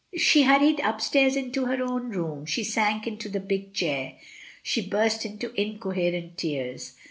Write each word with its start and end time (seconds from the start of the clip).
She 0.17 0.41
hurried 0.41 0.79
upstairs 0.79 1.35
into 1.35 1.65
her 1.67 1.83
own 1.83 2.09
room, 2.09 2.47
she 2.47 2.63
sank 2.63 3.05
into 3.05 3.29
the 3.29 3.39
big 3.39 3.71
chair, 3.75 4.13
she 4.63 4.81
burst 4.81 5.25
into 5.27 5.53
incoherent 5.53 6.39
tears. 6.39 6.93